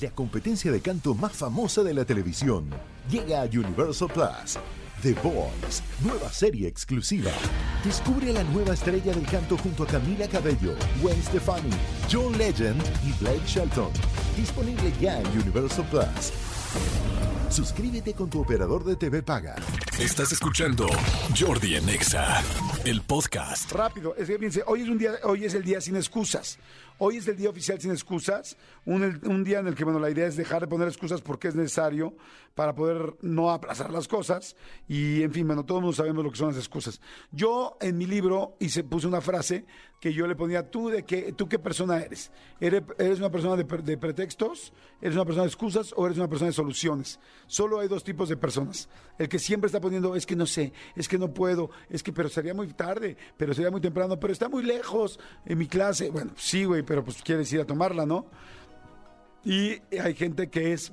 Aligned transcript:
la 0.00 0.10
competencia 0.10 0.70
de 0.70 0.80
canto 0.80 1.14
más 1.14 1.32
famosa 1.32 1.82
de 1.82 1.94
la 1.94 2.04
televisión. 2.04 2.68
Llega 3.10 3.42
a 3.42 3.44
Universal 3.44 4.08
Plus. 4.12 4.58
The 5.02 5.12
Voice, 5.14 5.82
nueva 6.02 6.30
serie 6.30 6.66
exclusiva. 6.68 7.30
Descubre 7.84 8.30
a 8.30 8.32
la 8.32 8.44
nueva 8.44 8.72
estrella 8.72 9.12
del 9.12 9.26
canto 9.26 9.56
junto 9.58 9.84
a 9.84 9.86
Camila 9.86 10.26
Cabello, 10.26 10.74
Gwen 11.02 11.22
Stefani, 11.22 11.70
John 12.10 12.36
Legend 12.36 12.82
y 13.04 13.12
Blake 13.22 13.46
Shelton. 13.46 13.90
Disponible 14.36 14.92
ya 15.00 15.20
en 15.20 15.26
Universal 15.38 15.86
Plus. 15.90 16.32
Suscríbete 17.50 18.14
con 18.14 18.28
tu 18.28 18.40
operador 18.40 18.84
de 18.84 18.96
TV 18.96 19.22
Paga. 19.22 19.54
Estás 19.98 20.32
escuchando 20.32 20.86
Jordi 21.38 21.76
Anexa, 21.76 22.42
el 22.84 23.02
podcast. 23.02 23.70
Rápido, 23.72 24.14
es 24.16 24.26
que 24.26 24.36
fíjense, 24.36 24.62
hoy 24.66 24.82
es 24.82 24.88
un 24.88 24.98
día, 24.98 25.12
hoy 25.22 25.44
es 25.44 25.54
el 25.54 25.62
día 25.62 25.80
sin 25.80 25.96
excusas. 25.96 26.58
Hoy 26.98 27.18
es 27.18 27.28
el 27.28 27.36
día 27.36 27.50
oficial 27.50 27.78
sin 27.78 27.90
excusas, 27.90 28.56
un, 28.86 29.44
día 29.44 29.58
en 29.58 29.66
el 29.66 29.74
que, 29.74 29.84
bueno, 29.84 29.98
la 29.98 30.10
idea 30.10 30.26
es 30.26 30.36
dejar 30.36 30.62
de 30.62 30.66
poner 30.66 30.88
excusas 30.88 31.20
porque 31.20 31.48
es 31.48 31.54
necesario 31.54 32.14
para 32.54 32.74
poder 32.74 33.16
no 33.20 33.50
aplazar 33.50 33.92
las 33.92 34.08
cosas. 34.08 34.56
Y, 34.88 35.22
en 35.22 35.32
fin, 35.32 35.46
bueno, 35.46 35.64
mundo 35.68 35.92
sabemos 35.92 36.24
lo 36.24 36.30
que 36.30 36.38
son 36.38 36.48
las 36.48 36.56
excusas. 36.56 37.00
Yo, 37.30 37.76
en 37.82 37.98
mi 37.98 38.06
libro, 38.06 38.56
hice, 38.60 38.82
puse 38.82 39.06
una 39.06 39.20
frase 39.20 39.66
que 40.00 40.12
yo 40.12 40.26
le 40.26 40.36
ponía, 40.36 40.70
¿tú 40.70 40.88
de 40.88 41.04
qué, 41.04 41.32
tú 41.32 41.48
qué 41.48 41.58
persona 41.58 41.98
eres? 41.98 42.30
¿Eres, 42.60 42.82
eres 42.98 43.18
una 43.18 43.30
persona 43.30 43.56
de, 43.56 43.64
de 43.64 43.98
pretextos? 43.98 44.72
¿Eres 45.00 45.14
una 45.14 45.24
persona 45.24 45.42
de 45.42 45.48
excusas? 45.48 45.92
¿O 45.96 46.06
eres 46.06 46.16
una 46.18 46.28
persona 46.28 46.48
de 46.48 46.54
soluciones? 46.54 47.18
Solo 47.46 47.80
hay 47.80 47.88
dos 47.88 48.04
tipos 48.04 48.28
de 48.28 48.36
personas. 48.36 48.88
El 49.18 49.28
que 49.28 49.38
siempre 49.38 49.66
está 49.66 49.80
poniendo, 49.80 50.14
es 50.14 50.26
que 50.26 50.36
no 50.36 50.46
sé, 50.46 50.72
es 50.94 51.08
que 51.08 51.18
no 51.18 51.32
puedo, 51.32 51.70
es 51.90 52.02
que, 52.02 52.12
pero 52.12 52.28
sería 52.28 52.54
muy 52.54 52.68
tarde, 52.68 53.16
pero 53.36 53.54
sería 53.54 53.70
muy 53.70 53.80
temprano, 53.80 54.18
pero 54.18 54.32
está 54.32 54.48
muy 54.48 54.62
lejos 54.62 55.18
en 55.44 55.58
mi 55.58 55.66
clase. 55.66 56.10
Bueno, 56.10 56.32
sí, 56.36 56.64
güey, 56.64 56.82
pero 56.86 57.04
pues 57.04 57.22
quieres 57.22 57.52
ir 57.52 57.60
a 57.60 57.64
tomarla, 57.64 58.06
¿no? 58.06 58.26
Y 59.44 59.80
hay 59.98 60.14
gente 60.14 60.48
que 60.48 60.72
es 60.72 60.92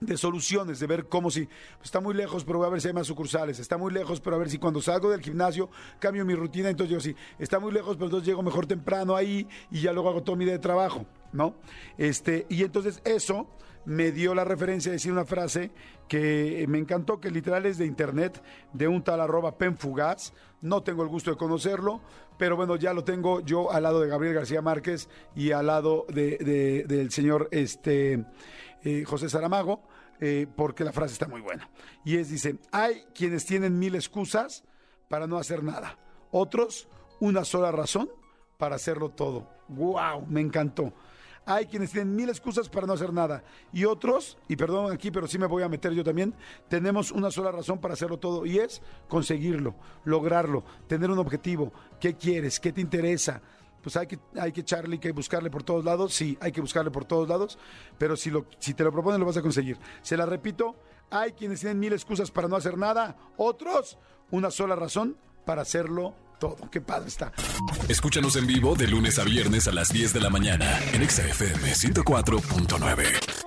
de 0.00 0.16
soluciones, 0.16 0.78
de 0.78 0.86
ver 0.86 1.08
cómo 1.08 1.30
si 1.30 1.48
está 1.82 2.00
muy 2.00 2.14
lejos, 2.14 2.44
pero 2.44 2.58
voy 2.58 2.66
a 2.66 2.70
ver 2.70 2.80
si 2.80 2.88
hay 2.88 2.94
más 2.94 3.06
sucursales, 3.06 3.58
está 3.58 3.76
muy 3.76 3.92
lejos, 3.92 4.20
pero 4.20 4.36
a 4.36 4.38
ver 4.38 4.48
si 4.48 4.58
cuando 4.58 4.80
salgo 4.80 5.10
del 5.10 5.20
gimnasio 5.20 5.70
cambio 5.98 6.24
mi 6.24 6.34
rutina, 6.34 6.68
entonces 6.70 6.92
yo 6.92 7.00
sí, 7.00 7.14
está 7.38 7.58
muy 7.58 7.72
lejos, 7.72 7.96
pero 7.96 8.06
entonces 8.06 8.26
llego 8.26 8.42
mejor 8.42 8.66
temprano 8.66 9.16
ahí 9.16 9.46
y 9.70 9.80
ya 9.80 9.92
luego 9.92 10.08
hago 10.08 10.22
todo 10.22 10.36
mi 10.36 10.44
día 10.44 10.54
de 10.54 10.60
trabajo, 10.60 11.04
¿no? 11.32 11.56
Este, 11.96 12.46
y 12.48 12.62
entonces 12.62 13.00
eso 13.04 13.48
me 13.84 14.12
dio 14.12 14.34
la 14.34 14.44
referencia 14.44 14.90
de 14.90 14.96
decir 14.96 15.12
una 15.12 15.24
frase 15.24 15.70
que 16.08 16.64
me 16.68 16.78
encantó, 16.78 17.20
que 17.20 17.30
literal 17.30 17.66
es 17.66 17.78
de 17.78 17.86
internet, 17.86 18.42
de 18.72 18.88
un 18.88 19.02
tal 19.02 19.20
arroba 19.20 19.56
penfugaz, 19.56 20.32
no 20.60 20.82
tengo 20.82 21.02
el 21.02 21.08
gusto 21.08 21.30
de 21.30 21.36
conocerlo, 21.36 22.00
pero 22.38 22.56
bueno, 22.56 22.76
ya 22.76 22.92
lo 22.92 23.04
tengo 23.04 23.40
yo 23.40 23.70
al 23.70 23.82
lado 23.84 24.00
de 24.00 24.08
Gabriel 24.08 24.34
García 24.34 24.62
Márquez 24.62 25.08
y 25.34 25.52
al 25.52 25.66
lado 25.66 26.06
de, 26.08 26.84
del 26.86 27.10
señor 27.10 27.48
este, 27.50 28.24
eh, 28.84 29.04
José 29.04 29.28
Saramago, 29.28 29.82
eh, 30.20 30.46
porque 30.54 30.84
la 30.84 30.92
frase 30.92 31.12
está 31.14 31.26
muy 31.26 31.40
buena. 31.40 31.70
Y 32.04 32.16
es, 32.16 32.30
dice, 32.30 32.58
hay 32.72 33.04
quienes 33.14 33.46
tienen 33.46 33.78
mil 33.78 33.94
excusas 33.94 34.64
para 35.08 35.26
no 35.26 35.38
hacer 35.38 35.62
nada, 35.62 35.98
otros 36.30 36.88
una 37.20 37.44
sola 37.44 37.72
razón 37.72 38.10
para 38.56 38.76
hacerlo 38.76 39.10
todo. 39.10 39.48
¡Wow! 39.68 40.26
Me 40.28 40.40
encantó. 40.40 40.92
Hay 41.50 41.64
quienes 41.64 41.92
tienen 41.92 42.14
mil 42.14 42.28
excusas 42.28 42.68
para 42.68 42.86
no 42.86 42.92
hacer 42.92 43.10
nada. 43.10 43.42
Y 43.72 43.86
otros, 43.86 44.36
y 44.48 44.56
perdón 44.56 44.92
aquí, 44.92 45.10
pero 45.10 45.26
sí 45.26 45.38
me 45.38 45.46
voy 45.46 45.62
a 45.62 45.68
meter 45.70 45.94
yo 45.94 46.04
también, 46.04 46.34
tenemos 46.68 47.10
una 47.10 47.30
sola 47.30 47.50
razón 47.50 47.78
para 47.78 47.94
hacerlo 47.94 48.18
todo 48.18 48.44
y 48.44 48.58
es 48.58 48.82
conseguirlo, 49.08 49.74
lograrlo, 50.04 50.62
tener 50.86 51.10
un 51.10 51.18
objetivo. 51.18 51.72
¿Qué 51.98 52.16
quieres? 52.16 52.60
¿Qué 52.60 52.70
te 52.70 52.82
interesa? 52.82 53.40
Pues 53.82 53.96
hay 53.96 54.06
que, 54.06 54.18
hay 54.38 54.52
que 54.52 54.60
echarle, 54.60 54.96
hay 54.96 54.98
que 54.98 55.10
buscarle 55.12 55.50
por 55.50 55.62
todos 55.62 55.86
lados. 55.86 56.12
Sí, 56.12 56.36
hay 56.42 56.52
que 56.52 56.60
buscarle 56.60 56.90
por 56.90 57.06
todos 57.06 57.26
lados, 57.26 57.58
pero 57.96 58.14
si, 58.14 58.30
lo, 58.30 58.44
si 58.58 58.74
te 58.74 58.84
lo 58.84 58.92
proponen 58.92 59.18
lo 59.18 59.24
vas 59.24 59.38
a 59.38 59.42
conseguir. 59.42 59.78
Se 60.02 60.18
la 60.18 60.26
repito, 60.26 60.76
hay 61.08 61.32
quienes 61.32 61.60
tienen 61.60 61.80
mil 61.80 61.94
excusas 61.94 62.30
para 62.30 62.46
no 62.46 62.56
hacer 62.56 62.76
nada, 62.76 63.16
otros 63.38 63.96
una 64.30 64.50
sola 64.50 64.76
razón 64.76 65.16
para 65.46 65.62
hacerlo 65.62 66.14
todo. 66.38 66.56
Qué 66.70 66.80
padre 66.80 67.08
está. 67.08 67.32
Escúchanos 67.88 68.36
en 68.36 68.46
vivo 68.46 68.74
de 68.74 68.88
lunes 68.88 69.18
a 69.18 69.24
viernes 69.24 69.68
a 69.68 69.72
las 69.72 69.92
10 69.92 70.12
de 70.12 70.20
la 70.20 70.30
mañana 70.30 70.78
en 70.92 71.08
XFM 71.08 71.72
104.9. 71.72 73.37